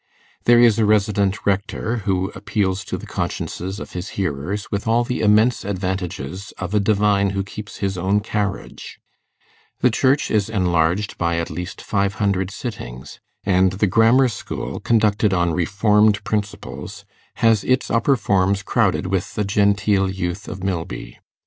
There 0.45 0.57
is 0.59 0.79
a 0.79 0.83
resident 0.85 1.45
rector, 1.45 1.97
who 2.07 2.31
appeals 2.33 2.83
to 2.85 2.97
the 2.97 3.05
consciences 3.05 3.79
of 3.79 3.91
his 3.91 4.09
hearers 4.17 4.71
with 4.71 4.87
all 4.87 5.03
the 5.03 5.21
immense 5.21 5.63
advantages 5.63 6.51
of 6.57 6.73
a 6.73 6.79
divine 6.79 7.29
who 7.37 7.43
keeps 7.43 7.77
his 7.85 7.99
own 7.99 8.19
carriage; 8.21 8.99
the 9.81 9.91
church 9.91 10.31
is 10.31 10.49
enlarged 10.49 11.19
by 11.19 11.35
at 11.37 11.51
least 11.51 11.83
five 11.83 12.15
hundred 12.15 12.49
sittings; 12.49 13.19
and 13.43 13.73
the 13.73 13.85
grammar 13.85 14.27
school, 14.27 14.79
conducted 14.79 15.35
on 15.35 15.53
reformed 15.53 16.23
principles, 16.23 17.05
has 17.35 17.63
its 17.63 17.91
upper 17.91 18.15
forms 18.15 18.63
crowded 18.63 19.05
with 19.05 19.35
the 19.35 19.43
genteel 19.45 20.09
youth 20.09 20.47
of 20.47 20.63
Milby. 20.63 21.19